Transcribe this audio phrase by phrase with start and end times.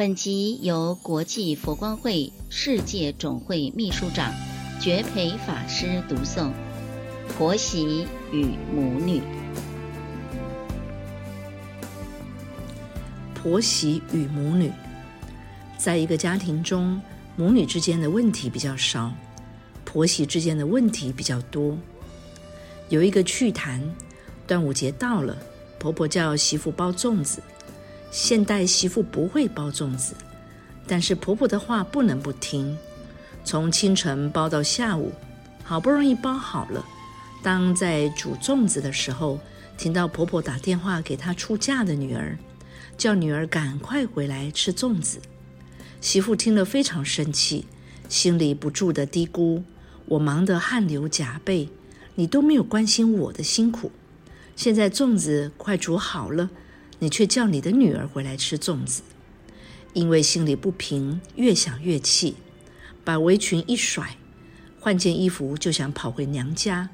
[0.00, 4.32] 本集由国际佛光会世界总会秘书长
[4.80, 6.50] 觉培法师读诵。
[7.28, 9.20] 婆媳与母女。
[13.34, 14.72] 婆媳与母女，
[15.76, 16.98] 在一个家庭中，
[17.36, 19.12] 母女之间的问题比较少，
[19.84, 21.76] 婆媳之间的问题比较多。
[22.88, 23.82] 有一个趣谈：
[24.46, 25.36] 端午节到了，
[25.78, 27.42] 婆婆叫媳妇包粽子。
[28.10, 30.14] 现代媳妇不会包粽子，
[30.86, 32.76] 但是婆婆的话不能不听。
[33.44, 35.12] 从清晨包到下午，
[35.62, 36.84] 好不容易包好了，
[37.42, 39.38] 当在煮粽子的时候，
[39.78, 42.36] 听到婆婆打电话给她出嫁的女儿。
[42.98, 45.18] 叫女儿赶快回来吃粽子。
[46.02, 47.64] 媳妇听了非常生气，
[48.10, 49.62] 心里不住地嘀咕
[50.04, 51.70] ：“我忙得汗流浃背，
[52.14, 53.90] 你都没有关心我的辛苦。
[54.54, 56.50] 现在粽子快煮好了，
[57.00, 59.02] 你却叫你的女儿回来吃粽子。”
[59.92, 62.36] 因为心里不平，越想越气，
[63.02, 64.16] 把围裙一甩，
[64.78, 66.90] 换件衣服就想跑回娘家。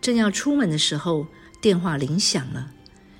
[0.00, 1.28] 正要出门的时候，
[1.60, 2.72] 电话铃响了。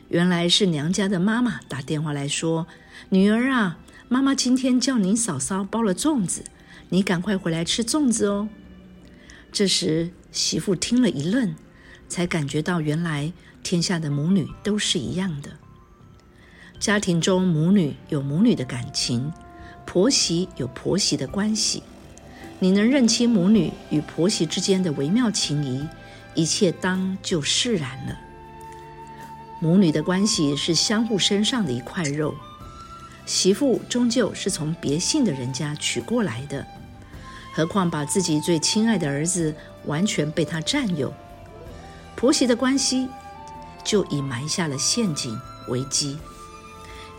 [0.09, 2.67] 原来是娘家的妈妈打电话来说
[3.11, 6.43] ：“女儿啊，妈妈今天叫您嫂嫂包了粽子，
[6.89, 8.49] 你赶快回来吃粽子哦。”
[9.53, 11.55] 这时媳妇听了一愣，
[12.09, 15.51] 才感觉到原来天下的母女都是一样的。
[16.81, 19.33] 家庭中母女有母女的感情，
[19.85, 21.83] 婆媳有婆媳的关系。
[22.61, 25.87] 你能认清母女与婆媳之间的微妙情谊，
[26.35, 28.17] 一切当就释然了。
[29.61, 32.33] 母女的关系是相互身上的一块肉，
[33.27, 36.65] 媳妇终究是从别姓的人家娶过来的，
[37.53, 39.53] 何况把自己最亲爱的儿子
[39.87, 41.13] 完全被他占有，
[42.15, 43.09] 婆媳的关系
[43.83, 45.37] 就已埋下了陷阱
[45.69, 46.17] 危机。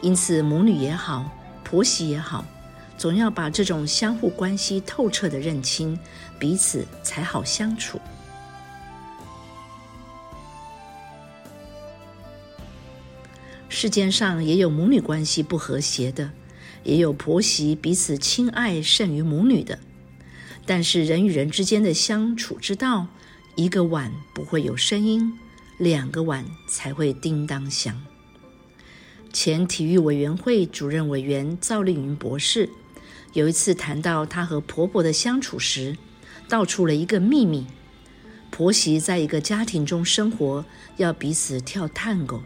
[0.01, 1.29] 因此，母女也好，
[1.63, 2.45] 婆媳也好，
[2.97, 5.99] 总要把这种相互关系透彻的认清，
[6.39, 7.99] 彼此才好相处。
[13.67, 16.31] 世间上也有母女关系不和谐的，
[16.83, 19.77] 也有婆媳彼此亲爱胜于母女的。
[20.65, 23.07] 但是人与人之间的相处之道，
[23.55, 25.37] 一个碗不会有声音，
[25.77, 28.01] 两个碗才会叮当响。
[29.31, 32.69] 前体育委员会主任委员赵丽云博士
[33.33, 35.97] 有一次谈到她和婆婆的相处时，
[36.47, 37.67] 道出了一个秘密：
[38.49, 40.65] 婆媳在一个家庭中生活，
[40.97, 42.41] 要彼此跳探戈。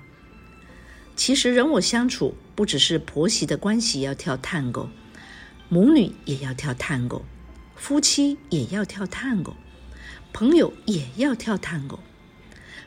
[1.15, 4.89] 其实人我相处，不只是婆媳的关系要跳探戈，
[5.69, 7.21] 母女也要跳探戈，
[7.77, 9.53] 夫妻也要跳探戈，
[10.33, 11.97] 朋友也要跳探戈。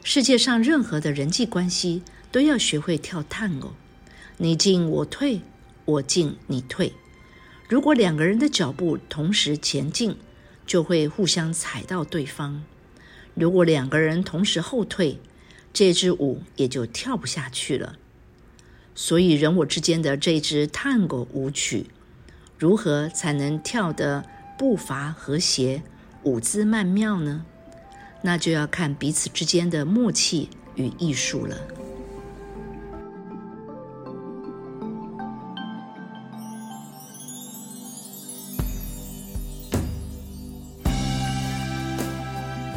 [0.05, 3.73] 世界上任何的人际关系都要学会跳探戈，
[4.39, 5.41] 你进我退，
[5.87, 6.93] 我进你退。
[7.69, 10.17] 如果两个人的脚步同时前进，
[10.67, 12.63] 就会互相踩到对方；
[13.35, 15.19] 如果两个人同时后退，
[15.73, 17.97] 这支舞也就跳不下去了。
[18.95, 21.87] 所以，人我之间的这支探戈舞曲，
[22.59, 24.25] 如何才能跳得
[24.59, 25.83] 步伐和谐、
[26.23, 27.45] 舞姿曼妙呢？
[28.23, 31.57] 那就要看彼此之间的默契与艺术了。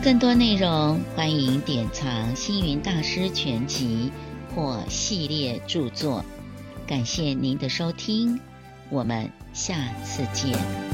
[0.01, 4.11] 更多内容，欢迎典藏《星云大师全集》。
[4.55, 6.25] 或系列著作，
[6.87, 8.39] 感谢您的收听，
[8.89, 10.88] 我们下次见。